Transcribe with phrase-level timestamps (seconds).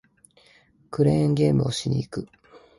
[0.89, 2.27] クレーンゲームをしに行く